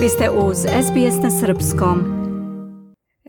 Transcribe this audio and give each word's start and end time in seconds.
Vi 0.00 0.08
ste 0.08 0.30
uz 0.30 0.56
SBS 0.58 1.22
na 1.22 1.30
Srpskom. 1.30 1.98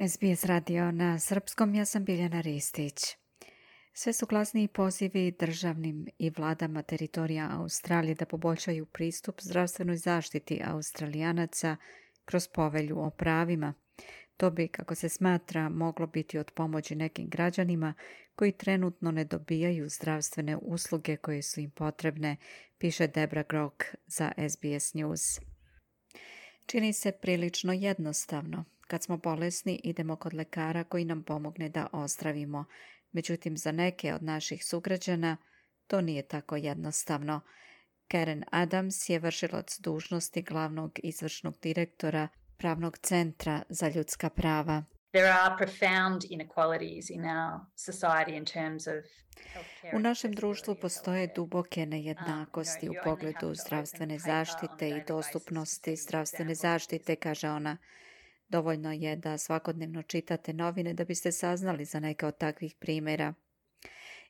SBS 0.08 0.46
radio 0.46 0.92
na 0.92 1.20
Srpskom, 1.20 1.76
ja 1.76 1.86
sam 1.86 2.06
Biljana 2.06 2.42
Ristić. 2.42 2.96
Sve 3.94 4.14
su 4.14 4.26
glasniji 4.26 4.68
pozivi 4.68 5.36
državnim 5.40 6.08
i 6.18 6.32
vladama 6.38 6.82
teritorija 6.82 7.50
Australije 7.54 8.16
da 8.16 8.26
poboljšaju 8.26 8.86
pristup 8.86 9.42
zdravstvenoj 9.42 9.98
zaštiti 9.98 10.62
Australijanaca 10.66 11.78
kroz 12.26 12.48
povelju 12.48 13.00
o 13.00 13.10
pravima. 13.10 13.74
To 14.38 14.52
bi, 14.52 14.68
kako 14.68 14.96
se 14.96 15.10
smatra, 15.10 15.70
moglo 15.70 16.08
biti 16.08 16.38
od 16.38 16.52
pomoći 16.52 16.96
nekim 16.96 17.30
građanima 17.30 17.94
koji 18.36 18.52
trenutno 18.52 19.12
ne 19.12 19.26
dobijaju 19.26 19.90
zdravstvene 19.90 20.58
usluge 20.58 21.18
koje 21.18 21.42
su 21.42 21.60
im 21.60 21.72
potrebne, 21.72 22.38
piše 22.78 23.08
Debra 23.08 23.44
Grok 23.50 23.84
za 24.06 24.32
SBS 24.50 24.94
News. 24.94 25.51
Čini 26.72 26.94
se 26.94 27.12
prilično 27.12 27.74
jednostavno. 27.74 28.66
Kad 28.88 29.04
smo 29.04 29.18
bolesni, 29.18 29.82
idemo 29.84 30.16
kod 30.16 30.34
lekara 30.34 30.84
koji 30.84 31.06
nam 31.06 31.24
pomogne 31.24 31.70
da 31.70 31.88
ozdravimo. 31.94 32.66
Međutim, 33.12 33.58
za 33.58 33.72
neke 33.72 34.14
od 34.14 34.24
naših 34.24 34.66
sugrađana 34.66 35.38
to 35.88 36.02
nije 36.02 36.28
tako 36.28 36.56
jednostavno. 36.56 37.42
Karen 38.08 38.44
Adams 38.52 39.10
je 39.10 39.20
vršilac 39.20 39.80
dužnosti 39.80 40.42
glavnog 40.42 41.00
izvršnog 41.04 41.56
direktora 41.62 42.28
Pravnog 42.58 42.98
centra 42.98 43.64
za 43.70 43.90
ljudska 43.90 44.30
prava. 44.30 44.84
U 49.94 50.00
našem 50.00 50.32
društvu 50.32 50.76
postoje 50.76 51.28
duboke 51.36 51.86
nejednakosti 51.86 52.90
u 52.90 52.94
pogledu 53.04 53.56
zdravstvene 53.56 54.20
zaštite 54.20 54.90
i 54.90 55.04
dostupnosti 55.08 55.96
zdravstvene 55.96 56.56
zaštite, 56.56 57.16
kaže 57.16 57.50
ona. 57.50 57.78
Dovoljno 58.50 58.92
je 58.92 59.16
da 59.16 59.38
svakodnevno 59.38 60.02
čitate 60.02 60.54
novine 60.54 60.94
da 60.94 61.06
biste 61.06 61.32
saznali 61.32 61.86
za 61.86 62.00
neke 62.00 62.26
od 62.26 62.38
takvih 62.38 62.76
primjera. 62.80 63.34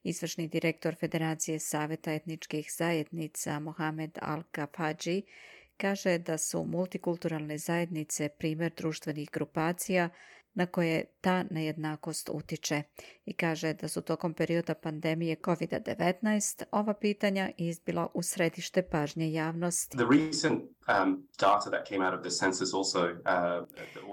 Izvršni 0.04 0.48
direktor 0.48 0.96
Federacije 0.96 1.60
Saveta 1.60 2.14
etničkih 2.14 2.72
zajednica 2.78 3.60
Mohamed 3.60 4.18
Al-Kafaji 4.22 5.22
kaže 5.78 6.18
da 6.18 6.38
su 6.38 6.66
multikulturalne 6.66 7.58
zajednice 7.58 8.30
primjer 8.30 8.74
društvenih 8.78 9.30
grupacija 9.32 10.10
na 10.54 10.66
koje 10.66 11.06
ta 11.22 11.44
nejednakost 11.50 12.30
utiče 12.34 12.84
i 13.26 13.34
kaže 13.34 13.74
da 13.74 13.88
su 13.88 14.02
tokom 14.02 14.34
perioda 14.34 14.74
pandemije 14.74 15.36
COVID-19 15.36 16.64
ova 16.72 16.94
pitanja 16.94 17.52
izbila 17.58 18.08
u 18.14 18.24
središte 18.24 18.82
pažnje 18.82 19.34
javnosti. 19.34 19.98
Um, 19.98 20.04
uh, 20.04 20.81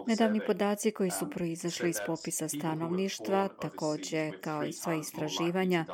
Nedavni 0.07 0.41
podaci 0.47 0.91
koji 0.91 1.11
su 1.11 1.25
um, 1.25 1.31
proizašli 1.31 1.91
iz 1.91 1.97
popisa 2.07 2.49
stanovništva, 2.49 3.49
također 3.49 4.41
kao 4.41 4.65
i 4.65 4.73
sva 4.73 4.95
istraživanja, 4.95 5.85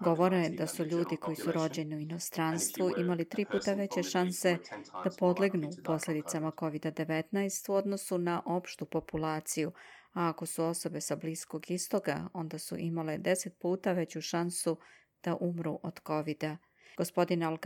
govore 0.00 0.48
da 0.48 0.66
su 0.66 0.84
ljudi 0.84 1.16
koji 1.16 1.36
su 1.36 1.52
rođeni 1.52 1.96
u 1.96 2.00
inostranstvu 2.00 2.90
imali 2.98 3.28
tri 3.28 3.44
puta 3.44 3.74
veće 3.74 4.02
šanse 4.02 4.58
da 5.04 5.10
podlegnu 5.18 5.70
posljedicama 5.84 6.50
COVID-19 6.50 7.70
u 7.70 7.74
odnosu 7.74 8.18
na 8.18 8.42
opštu 8.46 8.84
populaciju, 8.86 9.72
a 10.12 10.28
ako 10.28 10.46
su 10.46 10.64
osobe 10.64 11.00
sa 11.00 11.16
Bliskog 11.16 11.70
istoga, 11.70 12.28
onda 12.32 12.58
su 12.58 12.76
imale 12.78 13.18
deset 13.18 13.58
puta 13.58 13.92
veću 13.92 14.20
šansu 14.20 14.76
da 15.24 15.36
umru 15.40 15.78
od 15.82 16.00
covid 16.06 16.38
-a. 16.38 16.56
Gospodin 16.96 17.42
al 17.42 17.58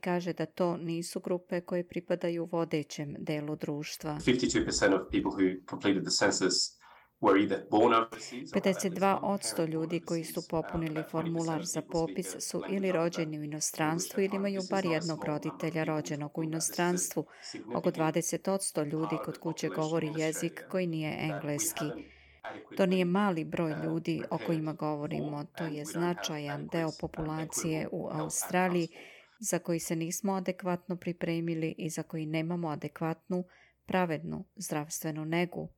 kaže 0.00 0.32
da 0.32 0.46
to 0.46 0.76
nisu 0.76 1.20
grupe 1.20 1.60
koje 1.60 1.88
pripadaju 1.88 2.48
vodećem 2.52 3.16
delu 3.18 3.56
društva. 3.56 4.18
52% 4.26 4.94
of 4.94 5.00
people 5.10 5.30
who 5.30 5.66
completed 5.70 6.02
the 6.02 6.10
census 6.10 6.84
52% 7.20 9.68
ljudi 9.68 10.00
koji 10.00 10.24
su 10.24 10.48
popunili 10.48 11.02
formular 11.10 11.64
za 11.64 11.82
popis 11.82 12.36
su 12.40 12.62
ili 12.70 12.92
rođeni 12.92 13.38
u 13.38 13.44
inostranstvu 13.44 14.22
ili 14.22 14.36
imaju 14.36 14.60
bar 14.70 14.84
jednog 14.84 15.24
roditelja 15.24 15.84
rođenog 15.84 16.38
u 16.38 16.44
inostranstvu. 16.44 17.26
Oko 17.74 17.90
20% 17.90 18.92
ljudi 18.92 19.16
kod 19.24 19.38
kuće 19.38 19.68
govori 19.68 20.12
jezik 20.16 20.64
koji 20.70 20.86
nije 20.86 21.16
engleski. 21.20 21.84
To 22.76 22.86
nije 22.86 23.04
mali 23.04 23.44
broj 23.44 23.74
ljudi 23.84 24.22
o 24.30 24.38
kojima 24.46 24.72
govorimo, 24.72 25.44
to 25.44 25.64
je 25.64 25.84
značajan 25.84 26.68
deo 26.72 26.90
populacije 27.00 27.88
u 27.92 28.08
Australiji 28.12 28.88
za 29.38 29.58
koji 29.58 29.80
se 29.80 29.96
nismo 29.96 30.32
adekvatno 30.32 30.96
pripremili 30.96 31.74
i 31.78 31.90
za 31.90 32.02
koji 32.02 32.26
nemamo 32.26 32.68
adekvatnu, 32.68 33.44
pravednu 33.86 34.44
zdravstvenu 34.56 35.24
negu. 35.24 35.68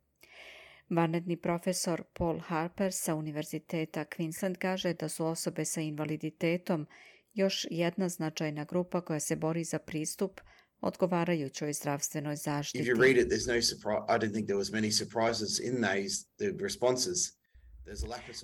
Vanredni 0.90 1.36
profesor 1.36 2.02
Paul 2.12 2.38
Harper 2.40 2.92
sa 2.92 3.14
Univerziteta 3.14 4.04
Queensland 4.04 4.58
kaže 4.58 4.94
da 4.94 5.08
su 5.08 5.26
osobe 5.26 5.64
sa 5.64 5.80
invaliditetom 5.80 6.86
još 7.34 7.66
jedna 7.70 8.08
značajna 8.08 8.64
grupa 8.64 9.00
koja 9.00 9.20
se 9.20 9.36
bori 9.36 9.64
za 9.64 9.78
pristup 9.78 10.40
odgovarajućoj 10.80 11.72
zdravstvenoj 11.72 12.36
zaštiti. 12.36 12.84
If 12.84 12.88
you 12.88 13.00
read 13.00 13.16
it, 13.16 13.28
there's 13.28 13.46
no 13.46 13.60
surprise. 13.60 14.02
I 14.08 14.18
don't 14.18 14.32
think 14.32 14.46
there 14.46 14.58
was 14.58 14.72
many 14.72 14.90
surprises 14.90 15.60
in 15.60 15.80
those 15.80 16.24
the 16.38 16.64
responses. 16.64 17.35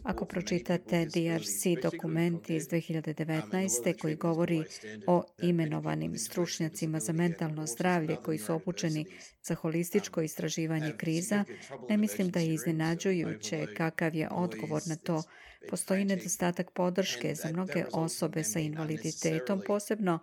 Ako 0.03 0.25
pročitate 0.25 1.07
DRC 1.07 1.83
dokument 1.83 2.51
iz 2.51 2.69
2019. 2.69 3.99
koji 4.01 4.15
govori 4.15 4.65
o 5.07 5.23
imenovanim 5.43 6.19
stručnjacima 6.19 7.01
za 7.01 7.13
mentalno 7.13 7.67
zdravlje 7.67 8.17
koji 8.17 8.39
su 8.39 8.55
obučeni 8.55 9.07
za 9.43 9.55
holističko 9.55 10.23
istraživanje 10.23 10.93
kriza, 10.97 11.45
ne 11.89 11.97
mislim 11.97 12.31
da 12.31 12.41
je 12.41 12.55
iznenađujuće 12.55 13.67
kakav 13.77 14.15
je 14.15 14.29
odgovor 14.31 14.83
na 14.87 14.97
to. 14.97 15.23
Postoji 15.71 16.05
nedostatak 16.05 16.71
podrške 16.71 17.35
za 17.35 17.49
mnoge 17.53 17.85
osobe 17.93 18.45
sa 18.45 18.59
invaliditetom, 18.59 19.63
posebno 19.67 20.19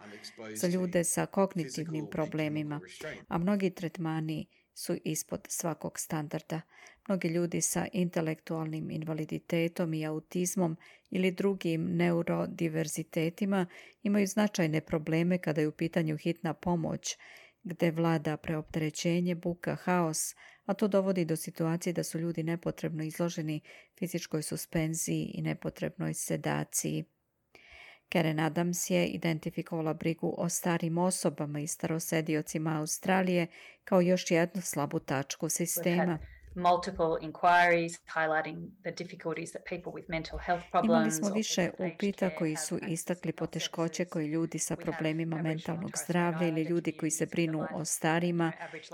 za 0.56 0.68
ljude 0.68 1.04
sa 1.04 1.26
kognitivnim 1.26 2.08
problemima, 2.12 2.82
a 3.28 3.38
mnogi 3.38 3.70
tretmani 3.70 4.48
su 4.74 4.96
ispod 5.04 5.48
svakog 5.50 6.00
standarda. 6.00 6.62
Mnogi 7.10 7.28
ljudi 7.28 7.62
sa 7.62 7.88
intelektualnim 7.94 8.92
invaliditetom 8.92 9.94
i 9.94 10.06
autizmom 10.06 10.78
ili 11.10 11.32
drugim 11.32 11.96
neurodiverzitetima 11.96 13.66
imaju 14.04 14.28
značajne 14.28 14.82
probleme 14.82 15.38
kada 15.38 15.62
je 15.62 15.68
u 15.68 15.72
pitanju 15.72 16.18
hitna 16.18 16.54
pomoć, 16.54 17.18
gde 17.64 17.92
vlada 17.92 18.38
preopterećenje, 18.38 19.36
buka, 19.36 19.76
haos, 19.76 20.36
a 20.66 20.74
to 20.74 20.88
dovodi 20.88 21.26
do 21.26 21.36
situacije 21.36 21.94
da 21.94 22.04
su 22.04 22.20
ljudi 22.20 22.44
nepotrebno 22.44 23.04
izloženi 23.04 23.62
fizičkoj 24.00 24.42
suspenziji 24.42 25.32
i 25.34 25.42
nepotrebnoj 25.42 26.14
sedaciji. 26.14 27.06
Karen 28.10 28.40
Adams 28.40 28.90
je 28.90 29.08
identifikovala 29.08 29.94
brigu 29.94 30.36
o 30.38 30.50
starim 30.50 30.98
osobama 30.98 31.60
i 31.60 31.68
starosediocima 31.68 32.80
Australije 32.80 33.48
kao 33.84 34.02
još 34.02 34.32
jednu 34.32 34.62
slabu 34.62 35.00
tačku 35.00 35.50
sistema. 35.50 36.20
Imali 40.84 41.12
smo 41.12 41.30
više 41.34 41.72
upita 41.80 42.30
koji 42.36 42.56
su 42.56 42.80
istakli 42.88 43.32
poteškoće 43.32 44.06
koji 44.06 44.28
ljudi 44.28 44.60
sa 44.60 44.76
problemima 44.76 45.42
mentalnog 45.42 45.92
zdravlja 46.06 46.48
ili 46.48 46.64
ljudi 46.64 46.92
koji 46.92 47.12
se 47.12 47.26
brinu 47.26 47.66
o 47.74 47.86
starima 47.86 48.52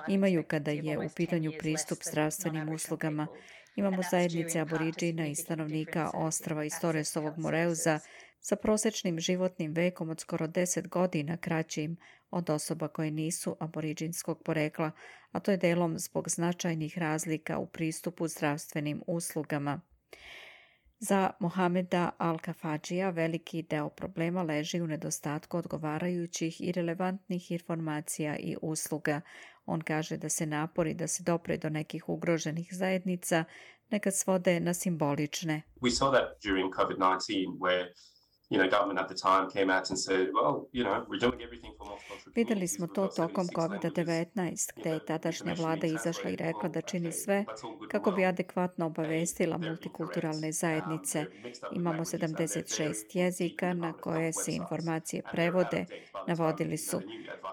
imaju 0.08 0.44
kada 0.48 0.72
je 0.72 1.00
u 1.00 1.10
pitanju 1.16 1.52
pristup 1.60 1.98
zdravstvenim 2.04 2.70
uslugama. 2.70 3.28
Imamo 3.76 4.02
zajednice 4.12 4.60
aboriđina 4.60 5.28
i 5.28 5.36
stanovnika 5.36 6.12
ostrava 6.14 6.64
iz 6.66 6.74
Torresovog 6.82 7.38
Moreuza 7.38 8.00
sa 8.46 8.56
prosječnim 8.56 9.20
životnim 9.20 9.74
vekom 9.74 10.10
od 10.10 10.20
skoro 10.20 10.48
10 10.48 10.88
godina 10.88 11.38
kraćim 11.38 11.98
od 12.32 12.50
osoba 12.50 12.88
koje 12.88 13.12
nisu 13.12 13.56
aboriđinskog 13.60 14.44
porekla, 14.44 14.92
a 15.32 15.40
to 15.40 15.52
je 15.52 15.58
delom 15.58 16.00
zbog 16.00 16.30
značajnih 16.30 16.98
razlika 16.98 17.58
u 17.58 17.66
pristupu 17.68 18.28
zdravstvenim 18.28 19.02
uslugama. 19.08 19.82
Za 21.00 21.32
Mohameda 21.40 22.12
Al-Kafadžija 22.20 23.14
veliki 23.14 23.62
deo 23.62 23.90
problema 23.90 24.44
leži 24.44 24.82
u 24.82 24.88
nedostatku 24.88 25.58
odgovarajućih 25.58 26.62
i 26.62 26.72
relevantnih 26.72 27.52
informacija 27.52 28.38
i 28.38 28.56
usluga. 28.62 29.22
On 29.66 29.82
kaže 29.82 30.18
da 30.18 30.30
se 30.30 30.46
napori 30.46 30.94
da 30.94 31.08
se 31.08 31.24
dopre 31.24 31.58
do 31.58 31.70
nekih 31.70 32.10
ugroženih 32.10 32.70
zajednica 32.72 33.44
nekad 33.90 34.16
svode 34.16 34.60
na 34.60 34.74
simbolične. 34.74 35.62
We 35.82 35.90
saw 35.90 36.12
that 36.12 36.44
during 36.44 36.74
COVID-19 36.74 37.58
where 37.60 37.86
Vidjeli 42.36 42.68
smo 42.68 42.88
to 42.88 43.08
tokom 43.08 43.48
COVID-19, 43.48 44.72
gdje 44.76 44.90
je 44.90 45.06
tadašnja 45.06 45.54
vlada 45.54 45.88
izašla 45.88 46.30
i 46.30 46.36
rekla 46.36 46.70
da 46.70 46.82
čini 46.82 47.12
sve 47.12 47.46
kako 47.92 48.12
bi 48.12 48.26
adekvatno 48.26 48.86
obavestila 48.86 49.58
multikulturalne 49.58 50.52
zajednice. 50.52 51.26
Imamo 51.72 52.06
76 52.06 52.94
jezika 53.14 53.74
na 53.74 53.94
koje 53.94 54.34
se 54.34 54.52
informacije 54.52 55.24
prevode, 55.32 55.86
navodili 56.28 56.78
su. 56.78 57.02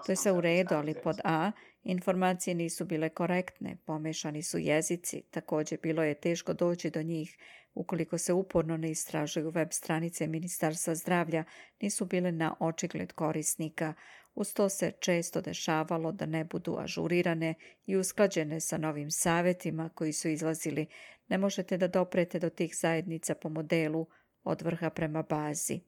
To 0.05 0.11
je 0.11 0.15
sve 0.15 0.31
u 0.31 0.41
redu, 0.41 0.75
ali 0.75 0.95
pod 1.03 1.19
A 1.23 1.51
Informacije 1.83 2.55
nisu 2.55 2.85
bile 2.85 3.09
korektne, 3.09 3.77
pomešani 3.85 4.43
su 4.43 4.57
jezici, 4.57 5.21
također 5.31 5.79
bilo 5.83 6.03
je 6.03 6.13
teško 6.13 6.53
doći 6.53 6.89
do 6.89 7.01
njih 7.01 7.37
ukoliko 7.73 8.17
se 8.17 8.33
uporno 8.33 8.77
ne 8.77 8.91
istražuju 8.91 9.49
web 9.49 9.67
stranice 9.71 10.27
Ministarstva 10.27 10.95
zdravlja, 10.95 11.43
nisu 11.81 12.05
bile 12.05 12.31
na 12.31 12.55
očigled 12.59 13.13
korisnika. 13.13 13.93
Uz 14.35 14.53
to 14.53 14.69
se 14.69 14.91
često 14.99 15.41
dešavalo 15.41 16.11
da 16.11 16.25
ne 16.25 16.43
budu 16.43 16.77
ažurirane 16.79 17.53
i 17.85 17.95
usklađene 17.95 18.59
sa 18.59 18.77
novim 18.77 19.11
savjetima 19.11 19.89
koji 19.95 20.13
su 20.13 20.29
izlazili. 20.29 20.85
Ne 21.27 21.37
možete 21.37 21.77
da 21.77 21.87
doprete 21.87 22.39
do 22.39 22.49
tih 22.49 22.75
zajednica 22.75 23.35
po 23.35 23.49
modelu 23.49 24.07
od 24.43 24.61
vrha 24.61 24.89
prema 24.89 25.21
bazi. 25.21 25.79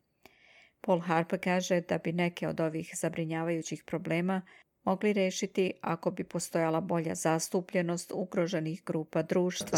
Paul 0.81 0.99
Harper 0.99 1.39
kaže 1.43 1.81
da 1.81 1.97
bi 1.97 2.11
neke 2.11 2.47
od 2.47 2.59
ovih 2.59 2.91
zabrinjavajućih 2.95 3.83
problema 3.83 4.41
mogli 4.85 5.13
rešiti 5.13 5.71
ako 5.81 6.11
bi 6.11 6.23
postojala 6.23 6.81
bolja 6.81 7.15
zastupljenost 7.15 8.11
ugroženih 8.15 8.83
grupa 8.85 9.21
društva. 9.21 9.77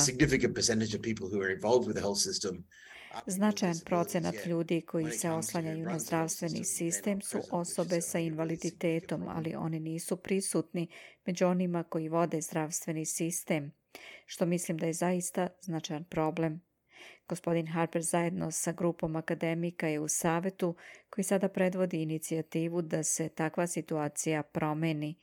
Značajan 3.25 3.79
procenat 3.85 4.35
ljudi 4.45 4.81
koji 4.81 5.11
se 5.11 5.29
oslanjaju 5.29 5.85
na 5.85 5.99
zdravstveni 5.99 6.63
sistem 6.63 7.21
su 7.21 7.39
osobe 7.51 8.01
sa 8.01 8.19
invaliditetom, 8.19 9.23
ali 9.27 9.55
oni 9.55 9.79
nisu 9.79 10.17
prisutni 10.17 10.87
među 11.25 11.45
onima 11.45 11.83
koji 11.83 12.09
vode 12.09 12.41
zdravstveni 12.41 13.05
sistem, 13.05 13.71
što 14.25 14.45
mislim 14.45 14.77
da 14.77 14.85
je 14.85 14.93
zaista 14.93 15.47
značajan 15.61 16.03
problem. 16.03 16.66
Gospodin 17.27 17.67
Harper 17.67 18.01
zajedno 18.01 18.51
sa 18.51 18.71
grupom 18.71 19.15
akademika 19.15 19.87
je 19.87 19.99
u 19.99 20.07
savetu 20.07 20.75
koji 21.09 21.25
sada 21.25 21.49
predvodi 21.49 22.01
inicijativu 22.01 22.81
da 22.81 23.03
se 23.03 23.29
takva 23.29 23.67
situacija 23.67 24.43
promeni. 24.43 25.15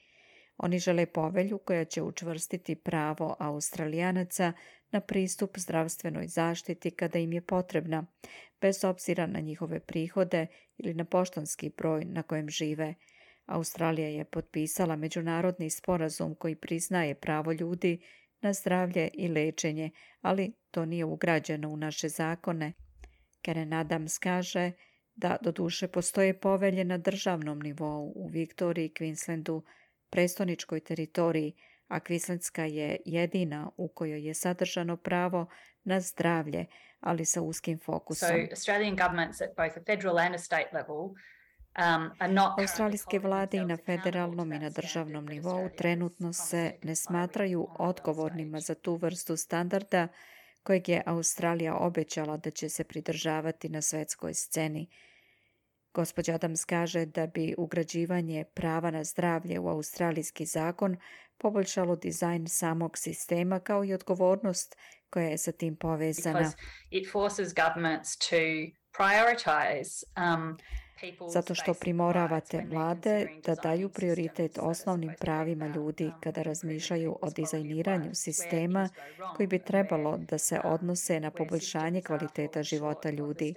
Oni 0.56 0.78
žele 0.78 1.06
povelju 1.06 1.58
koja 1.58 1.84
će 1.84 2.02
učvrstiti 2.02 2.74
pravo 2.74 3.36
Australijanaca 3.38 4.52
na 4.90 5.00
pristup 5.00 5.58
zdravstvenoj 5.58 6.26
zaštiti 6.26 6.90
kada 6.90 7.18
im 7.18 7.32
je 7.32 7.40
potrebna, 7.40 8.06
bez 8.60 8.84
obzira 8.84 9.26
na 9.26 9.40
njihove 9.40 9.80
prihode 9.80 10.46
ili 10.78 10.94
na 10.94 11.04
poštanski 11.04 11.70
broj 11.76 12.04
na 12.04 12.22
kojem 12.22 12.48
žive. 12.48 12.94
Australija 13.46 14.08
je 14.08 14.24
potpisala 14.24 14.96
međunarodni 14.96 15.70
sporazum 15.70 16.34
koji 16.34 16.56
priznaje 16.56 17.14
pravo 17.14 17.52
ljudi 17.52 18.00
na 18.44 18.52
zdravlje 18.52 19.10
i 19.14 19.28
lečenje, 19.28 19.90
ali 20.20 20.52
to 20.70 20.84
nije 20.84 21.04
ugrađeno 21.04 21.68
u 21.68 21.76
naše 21.76 22.08
zakone. 22.08 22.72
Karen 23.42 23.72
Adams 23.72 24.18
kaže 24.18 24.72
da 25.14 25.36
doduše 25.40 25.88
postoje 25.88 26.40
povelje 26.40 26.84
na 26.84 26.98
državnom 26.98 27.60
nivou 27.60 28.12
u 28.14 28.28
Viktoriji, 28.28 28.92
Queenslandu, 29.00 29.62
prestoničkoj 30.10 30.80
teritoriji, 30.80 31.54
a 31.88 32.00
Queenslandska 32.00 32.62
je 32.62 32.96
jedina 33.04 33.70
u 33.76 33.88
kojoj 33.88 34.26
je 34.26 34.34
sadržano 34.34 34.96
pravo 34.96 35.46
na 35.84 36.00
zdravlje, 36.00 36.66
ali 37.00 37.24
sa 37.24 37.42
uskim 37.42 37.78
fokusom. 37.78 38.28
So, 38.28 38.34
Australian 38.50 38.96
governments 38.96 39.40
at 39.40 39.56
both 39.56 39.76
a 39.76 39.80
federal 39.86 40.18
and 40.18 40.34
a 40.34 40.38
state 40.38 40.68
level 40.72 41.14
Australijske 42.58 43.18
vlade 43.18 43.56
i 43.56 43.64
na 43.64 43.76
federalnom 43.76 44.52
i 44.52 44.58
na 44.58 44.70
državnom 44.70 45.26
nivou 45.26 45.68
trenutno 45.78 46.32
se 46.32 46.74
ne 46.82 46.94
smatraju 46.94 47.68
odgovornima 47.78 48.60
za 48.60 48.74
tu 48.74 48.96
vrstu 48.96 49.36
standarda 49.36 50.08
kojeg 50.62 50.88
je 50.88 51.02
Australija 51.06 51.76
obećala 51.76 52.36
da 52.36 52.50
će 52.50 52.68
se 52.68 52.84
pridržavati 52.84 53.68
na 53.68 53.82
svetskoj 53.82 54.34
sceni. 54.34 54.88
Gospođa 55.94 56.34
Adams 56.34 56.64
kaže 56.64 57.06
da 57.06 57.26
bi 57.26 57.54
ugrađivanje 57.58 58.44
prava 58.54 58.90
na 58.90 59.04
zdravlje 59.04 59.58
u 59.58 59.68
australijski 59.68 60.46
zakon 60.46 60.96
poboljšalo 61.38 61.96
dizajn 61.96 62.48
samog 62.48 62.98
sistema 62.98 63.60
kao 63.60 63.84
i 63.84 63.94
odgovornost 63.94 64.76
koja 65.10 65.28
je 65.28 65.38
sa 65.38 65.52
tim 65.52 65.76
povezana. 65.76 66.52
Um, 71.20 71.30
zato 71.30 71.54
što 71.54 71.74
primoravate 71.74 72.64
mlade 72.64 73.28
da 73.46 73.54
daju 73.54 73.88
prioritet 73.88 74.58
osnovnim 74.58 75.14
pravima 75.20 75.66
ljudi 75.66 76.10
kada 76.20 76.42
razmišljaju 76.42 77.18
o 77.22 77.30
dizajniranju 77.30 78.14
sistema 78.14 78.88
koji 79.36 79.46
bi 79.46 79.58
trebalo 79.58 80.16
da 80.16 80.38
se 80.38 80.60
odnose 80.64 81.20
na 81.20 81.30
poboljšanje 81.30 82.02
kvaliteta 82.02 82.62
života 82.62 83.10
ljudi 83.10 83.54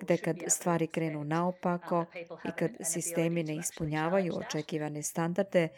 gde 0.00 0.16
kad 0.16 0.36
stvari 0.46 0.86
krenu 0.86 1.24
naopako 1.24 2.04
i 2.44 2.50
kad 2.58 2.70
sistemi 2.80 3.42
ne 3.42 3.56
ispunjavaju 3.56 4.34
očekivane 4.36 5.02
standarde, 5.02 5.68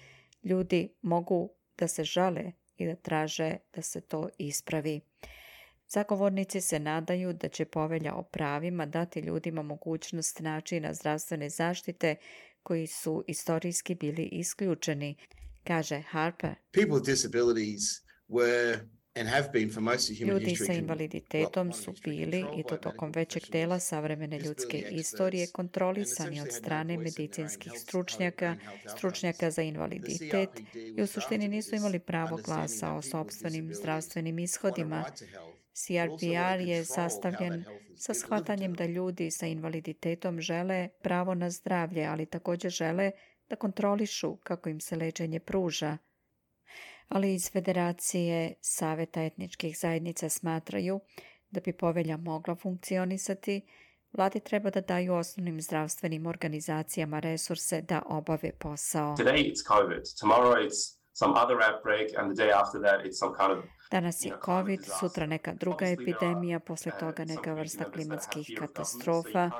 ljudi 0.44 0.88
mogu 1.02 1.50
da 1.78 1.88
se 1.88 2.04
žale 2.04 2.52
i 2.76 2.86
da 2.86 2.94
traže 2.94 3.56
da 3.74 3.82
se 3.82 4.00
to 4.00 4.28
ispravi. 4.38 5.00
Zagovornici 5.94 6.60
se 6.60 6.78
nadaju 6.78 7.32
da 7.32 7.48
će 7.48 7.64
povelja 7.64 8.14
o 8.14 8.22
pravima 8.22 8.86
dati 8.86 9.20
ljudima 9.20 9.62
mogućnost 9.62 10.40
načina 10.40 10.94
zdravstvene 10.94 11.50
zaštite 11.50 12.16
koji 12.62 12.86
su 12.86 13.24
istorijski 13.26 13.94
bili 13.94 14.28
isključeni, 14.32 15.16
kaže 15.64 16.00
Harper. 16.00 16.54
People 16.72 16.94
with 16.94 17.06
disabilities 17.06 17.82
were 18.28 18.78
Ljudi 20.26 20.56
sa 20.56 20.72
invaliditetom 20.72 21.72
su 21.72 21.94
bili, 22.04 22.44
i 22.56 22.62
to 22.68 22.76
tokom 22.76 23.12
većeg 23.12 23.42
dela 23.52 23.78
savremene 23.78 24.38
ljudske 24.38 24.78
istorije, 24.90 25.46
kontrolisani 25.46 26.40
od 26.40 26.52
strane 26.52 26.98
medicinskih 26.98 27.72
stručnjaka, 27.76 28.56
stručnjaka 28.96 29.50
za 29.50 29.62
invaliditet 29.62 30.50
i 30.96 31.02
u 31.02 31.06
suštini 31.06 31.48
nisu 31.48 31.74
imali 31.74 31.98
pravo 31.98 32.36
glasa 32.44 32.92
o 32.92 33.02
sobstvenim 33.02 33.74
zdravstvenim 33.74 34.38
ishodima. 34.38 35.04
CRPR 35.74 36.60
je 36.60 36.84
sastavljen 36.84 37.64
sa 37.96 38.14
shvatanjem 38.14 38.74
da 38.74 38.86
ljudi 38.86 39.30
sa 39.30 39.46
invaliditetom 39.46 40.40
žele 40.40 40.88
pravo 41.02 41.34
na 41.34 41.50
zdravlje, 41.50 42.06
ali 42.06 42.26
također 42.26 42.70
žele 42.70 43.10
da 43.48 43.56
kontrolišu 43.56 44.36
kako 44.36 44.68
im 44.68 44.80
se 44.80 44.96
lečenje 44.96 45.40
pruža. 45.40 45.98
Ali 47.08 47.34
iz 47.34 47.50
Federacije 47.50 48.54
Saveta 48.60 49.22
etničkih 49.22 49.78
zajednica 49.78 50.28
smatraju 50.28 51.00
da 51.50 51.60
bi 51.60 51.72
povelja 51.72 52.16
mogla 52.16 52.54
funkcionisati, 52.54 53.60
vladi 54.12 54.40
treba 54.40 54.70
da 54.70 54.80
daju 54.80 55.14
osnovnim 55.14 55.60
zdravstvenim 55.60 56.26
organizacijama 56.26 57.20
resurse 57.20 57.82
da 57.82 58.02
obave 58.06 58.52
posao. 58.52 59.16
Today 59.16 59.52
it's 59.52 59.66
COVID, 59.68 60.02
tomorrow 60.20 60.66
it's 60.66 61.03
some 61.14 61.32
other 61.42 61.58
outbreak 61.68 62.08
and 62.18 62.36
the 62.36 62.44
day 62.44 62.50
after 62.52 62.80
that 62.80 63.06
it's 63.06 63.18
some 63.18 63.34
kind 63.38 63.52
of 63.52 63.64
Danas 63.90 64.24
je 64.24 64.32
COVID, 64.44 64.80
sutra 65.00 65.26
neka 65.26 65.54
druga 65.54 65.86
epidemija, 65.86 66.60
posle 66.60 66.92
toga 67.00 67.24
neka 67.24 67.54
vrsta 67.54 67.84
klimatskih 67.90 68.50
katastrofa, 68.58 69.50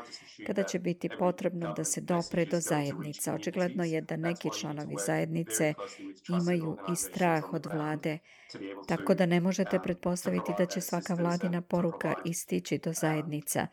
kada 0.46 0.62
će 0.62 0.78
biti 0.78 1.08
potrebno 1.18 1.74
da 1.76 1.84
se 1.84 2.00
dopre 2.00 2.44
do 2.44 2.60
zajednica. 2.60 3.34
Očigledno 3.34 3.84
je 3.84 4.00
da 4.00 4.16
neki 4.16 4.48
članovi 4.60 4.94
zajednice 5.06 5.74
imaju 6.28 6.76
i 6.92 6.96
strah 6.96 7.52
od 7.52 7.66
vlade, 7.66 8.18
tako 8.88 9.14
da 9.14 9.26
ne 9.26 9.40
možete 9.40 9.78
pretpostaviti 9.78 10.52
da 10.58 10.66
će 10.66 10.80
svaka 10.80 11.14
vladina 11.14 11.62
poruka 11.62 12.14
istići 12.24 12.78
do 12.78 12.92
zajednica. 12.92 13.66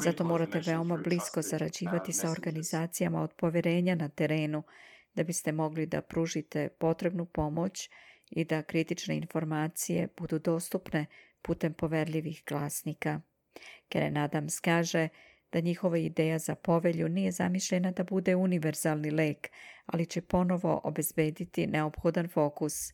Zato 0.00 0.24
morate 0.24 0.60
veoma 0.66 0.96
blisko 0.96 1.42
sarađivati 1.42 2.12
sa 2.12 2.30
organizacijama 2.30 3.22
od 3.22 3.32
poverenja 3.32 3.94
na 3.94 4.08
terenu, 4.08 4.62
da 5.16 5.22
biste 5.24 5.52
mogli 5.52 5.86
da 5.86 6.02
pružite 6.02 6.68
potrebnu 6.68 7.26
pomoć 7.26 7.90
i 8.30 8.44
da 8.44 8.62
kritične 8.62 9.16
informacije 9.16 10.08
budu 10.16 10.38
dostupne 10.38 11.06
putem 11.42 11.74
poverljivih 11.74 12.42
glasnika. 12.48 13.20
Keren 13.88 14.16
Adams 14.16 14.60
kaže 14.60 15.08
da 15.56 15.60
njihova 15.60 15.98
ideja 15.98 16.38
za 16.38 16.54
povelju 16.54 17.08
nije 17.08 17.32
zamišljena 17.32 17.90
da 17.90 18.04
bude 18.04 18.36
univerzalni 18.36 19.10
lek, 19.10 19.50
ali 19.86 20.06
će 20.06 20.20
ponovo 20.20 20.80
obezbediti 20.84 21.66
neophodan 21.66 22.28
fokus. 22.28 22.92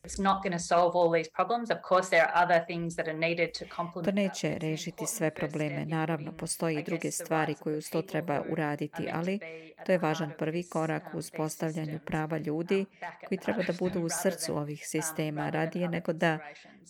To 4.03 4.11
neće 4.11 4.57
rešiti 4.57 5.05
sve 5.07 5.31
probleme. 5.31 5.85
Naravno, 5.85 6.31
postoji 6.31 6.79
i 6.79 6.83
druge 6.83 7.11
stvari 7.11 7.55
koje 7.55 7.77
uz 7.77 7.89
to 7.89 8.01
treba 8.01 8.41
uraditi, 8.49 9.09
ali 9.13 9.39
to 9.85 9.91
je 9.91 9.97
važan 9.97 10.31
prvi 10.37 10.63
korak 10.63 11.03
u 11.13 11.17
uspostavljanju 11.17 11.99
prava 12.05 12.37
ljudi 12.37 12.85
koji 13.27 13.37
treba 13.37 13.63
da 13.63 13.73
budu 13.79 14.01
u 14.01 14.09
srcu 14.09 14.57
ovih 14.57 14.87
sistema. 14.87 15.49
radije 15.49 15.89
nego 15.89 16.13
da 16.13 16.39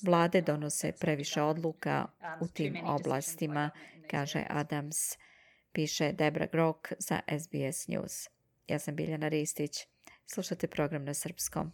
vlade 0.03 0.41
donose 0.41 0.91
previše 0.91 1.41
odluka 1.41 2.05
u 2.41 2.47
tim 2.47 2.77
oblastima, 2.85 3.69
kaže 4.11 4.43
Adams 4.49 4.97
piše 5.73 6.11
Debra 6.11 6.47
Grok 6.51 6.91
za 6.99 7.19
SBS 7.39 7.87
News. 7.87 8.29
Ja 8.67 8.79
sam 8.79 8.95
Biljana 8.95 9.27
Ristić. 9.27 9.71
Slušate 10.25 10.67
program 10.67 11.05
na 11.05 11.13
srpskom. 11.13 11.71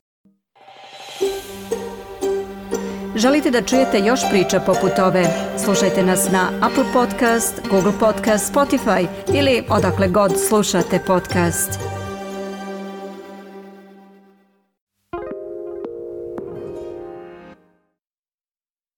Želite 3.15 3.51
da 3.51 3.61
čujete 3.61 3.99
još 3.99 4.19
priča 4.31 4.59
poput 4.59 4.99
ove? 4.99 5.25
Slušajte 5.63 6.03
nas 6.03 6.31
na 6.31 6.51
Apple 6.61 6.93
Podcast, 6.93 7.61
Google 7.69 7.93
Podcast, 7.99 8.53
Spotify 8.53 9.07
ili 9.33 9.63
odakle 9.69 10.07
god 10.07 10.31
slušate 10.47 10.99
podcast. 11.07 11.98